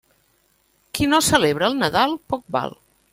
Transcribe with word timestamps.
Qui 0.99 1.07
no 1.11 1.19
celebra 1.27 1.69
el 1.73 1.77
Nadal, 1.83 2.17
poc 2.35 2.43
val. 2.57 2.75